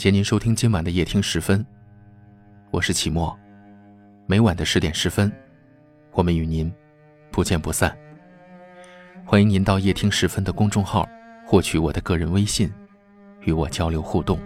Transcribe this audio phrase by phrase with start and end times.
[0.00, 1.62] 谢您收听今晚的夜听十分，
[2.70, 3.38] 我是齐墨。
[4.24, 5.30] 每晚的十点十分，
[6.12, 6.72] 我们与您
[7.30, 7.94] 不见不散。
[9.26, 11.06] 欢迎您到夜听十分的公众号
[11.44, 12.72] 获取我的个人微信，
[13.42, 14.40] 与我交流互动。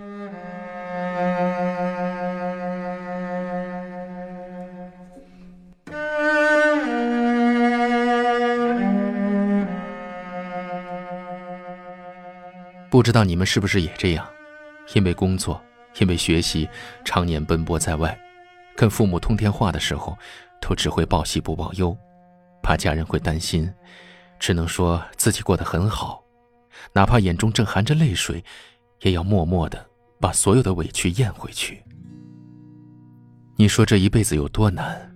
[12.90, 14.26] 不知道你们是不是也这样？
[14.94, 15.62] 因为工作，
[15.98, 16.68] 因为学习，
[17.04, 18.18] 常年奔波在外，
[18.76, 20.16] 跟父母通电话的时候，
[20.60, 21.96] 都只会报喜不报忧，
[22.62, 23.72] 怕家人会担心，
[24.38, 26.22] 只能说自己过得很好，
[26.92, 28.44] 哪怕眼中正含着泪水，
[29.00, 29.86] 也要默默的
[30.20, 31.82] 把所有的委屈咽回去。
[33.56, 35.10] 你说这一辈子有多难？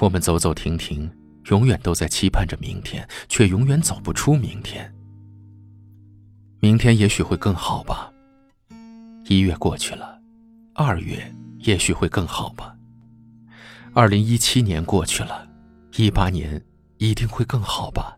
[0.00, 1.10] 我们走走停停，
[1.50, 4.92] 永远都在期盼着明天，却永远走不出明天。
[6.60, 8.11] 明天也许会更好吧。
[9.24, 10.20] 一月过去了，
[10.74, 12.74] 二月也许会更好吧。
[13.94, 15.48] 二零一七年过去了，
[15.96, 16.62] 一八年
[16.98, 18.16] 一定会更好吧。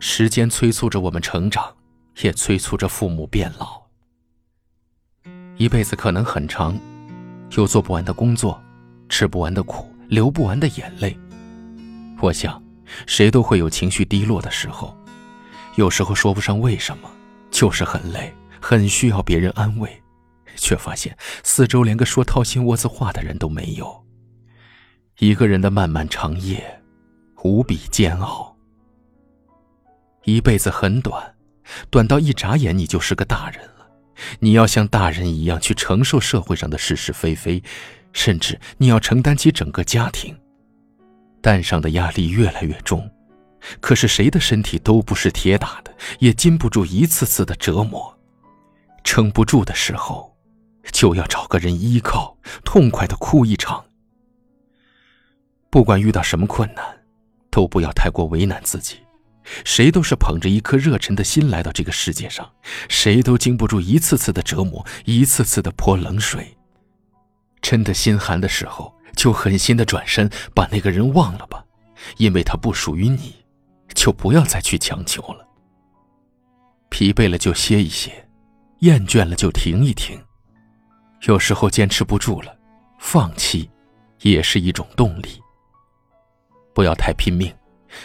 [0.00, 1.74] 时间催促着我们成长，
[2.22, 3.82] 也催促着父母变老。
[5.56, 6.78] 一辈子可能很长，
[7.52, 8.60] 有做不完的工作，
[9.08, 11.16] 吃不完的苦，流不完的眼泪。
[12.20, 12.62] 我想，
[13.06, 14.96] 谁都会有情绪低落的时候，
[15.76, 17.08] 有时候说不上为什么。
[17.50, 18.34] 就是很累，
[18.66, 20.02] 很需要别人安慰，
[20.56, 24.02] 却发现四周连个说掏心窝子话的人都没有。
[25.18, 26.82] 一个人的漫漫长夜，
[27.42, 28.56] 无比煎熬。
[30.24, 31.34] 一辈子很短，
[31.90, 33.86] 短到一眨眼你就是个大人了。
[34.38, 37.62] 你要像大人一样去承受社会上的是是非非，
[38.14, 40.34] 甚至你要承担起整个家庭，
[41.42, 43.10] 担上的压力越来越重。
[43.82, 48.18] 可是谁的身体都不是铁打的，也经不住一次次的折磨，
[49.04, 50.34] 撑不住的时候，
[50.90, 53.84] 就要找个人依靠，痛快的哭一场。
[55.70, 57.04] 不管遇到什么困难，
[57.50, 58.98] 都不要太过为难自己。
[59.64, 62.50] 谁都是捧着一颗热忱的心来到这个世界上，
[62.88, 66.56] 谁都经不住一次次的折磨，一次次的泼冷水。
[67.60, 71.64] 真的心寒的时候，就狠心的转身，把那个人忘了吧，
[72.16, 73.34] 因为他不属于你。
[73.94, 75.46] 就不要再去强求了。
[76.88, 78.23] 疲惫了就歇一歇，
[78.84, 80.18] 厌倦了就停一停。
[81.22, 82.54] 有时候坚持不住了，
[82.98, 83.68] 放弃
[84.20, 85.40] 也是一种动力。
[86.74, 87.50] 不要太拼命，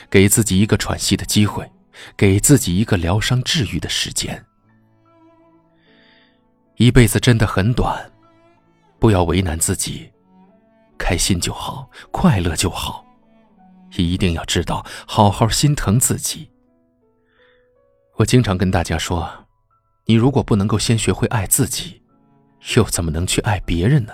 [0.09, 1.69] 给自己一个喘息的机会，
[2.16, 4.41] 给自己一个疗伤治愈的时间。
[6.78, 8.09] 一辈子真的很短，
[9.00, 10.09] 不要为难自己，
[10.97, 13.06] 开心就好，快乐就好。
[13.97, 16.50] 一定要知道，好好心疼自己。
[18.16, 19.29] 我经常跟大家说，
[20.09, 22.02] 你如果不能够先学会爱自己，
[22.75, 24.14] 又怎么能去爱别人呢？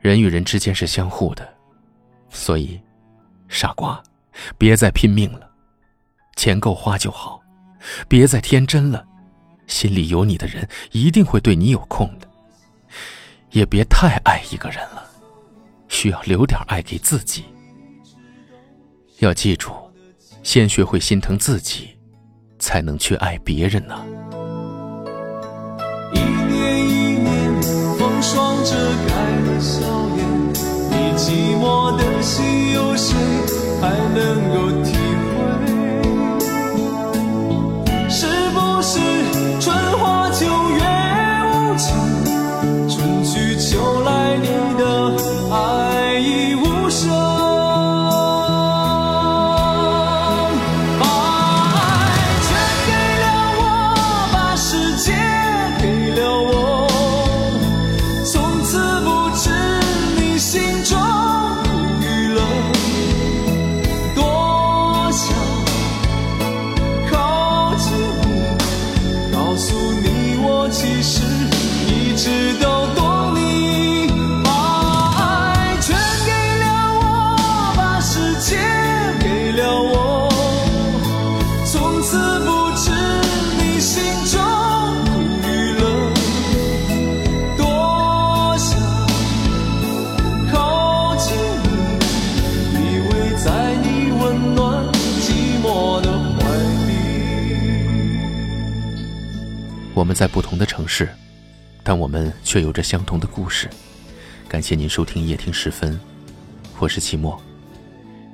[0.00, 1.48] 人与人之间是相互的，
[2.28, 2.78] 所以，
[3.48, 4.02] 傻瓜，
[4.58, 5.50] 别再拼命了，
[6.36, 7.40] 钱够花就好，
[8.06, 9.02] 别再天真了，
[9.66, 12.28] 心里有你的人一定会对你有空的。
[13.52, 15.08] 也别太爱一个人了，
[15.88, 17.44] 需要留点爱给自己。
[19.20, 19.72] 要记住，
[20.42, 21.96] 先学会心疼自己，
[22.58, 24.04] 才能去爱别人呢。
[41.76, 41.94] 情
[42.88, 44.48] 春去秋来你
[44.78, 45.16] 的
[45.50, 47.10] 爱已无声。
[51.00, 51.04] 把
[51.74, 51.76] 爱
[52.42, 52.48] 全
[52.86, 52.88] 给
[53.22, 53.24] 了
[53.58, 53.62] 我
[54.32, 55.12] 把世界
[55.80, 56.52] 给了我。
[58.24, 59.50] 从此不知
[60.16, 60.96] 你心中
[61.64, 61.66] 苦
[62.02, 62.04] 与
[62.34, 62.40] 乐
[64.14, 64.20] 多
[65.10, 65.22] 想
[67.10, 67.84] 靠近
[68.22, 68.32] 你
[69.32, 71.33] 告诉你我其实
[72.24, 74.08] 直都懂你，
[74.42, 74.48] 把
[75.18, 75.94] 爱全
[76.24, 76.64] 给了
[77.02, 77.04] 我，
[77.76, 78.56] 把世界
[79.20, 80.32] 给了我，
[81.66, 82.48] 从此不
[82.78, 82.90] 知
[83.58, 84.40] 你心中
[85.04, 85.82] 苦与乐。
[87.58, 88.80] 多想
[90.50, 91.36] 靠近
[92.72, 94.82] 你，依偎在你温暖
[95.20, 96.40] 寂寞的怀
[96.86, 96.88] 里。
[99.92, 101.06] 我们在不同的城市。
[101.84, 103.68] 但我们却有着相同的故事。
[104.48, 106.00] 感谢您收听夜听十分，
[106.78, 107.38] 我是齐墨。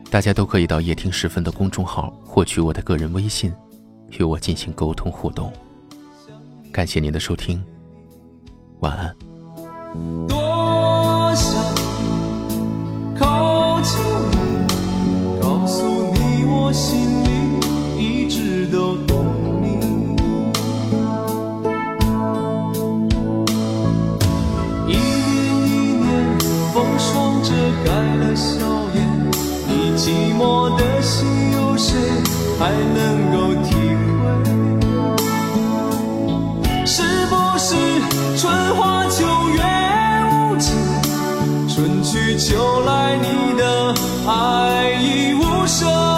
[0.09, 3.53] 大家都可以到夜听十分的公众号获取我的个人微信，
[4.19, 5.53] 与我进行沟通互动。
[6.73, 7.63] 感谢您的收听，
[8.79, 10.50] 晚安。
[30.43, 31.99] 我的心，有谁
[32.59, 34.25] 还能够体会？
[36.87, 37.77] 是不是
[38.39, 39.61] 春花秋月
[40.33, 40.75] 无情，
[41.69, 43.27] 春去秋来，你
[43.59, 43.95] 的
[44.27, 46.10] 爱已无声？